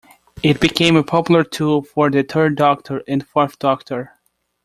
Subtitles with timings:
[0.41, 4.13] It became a popular tool for the Third Doctor and Fourth Doctor.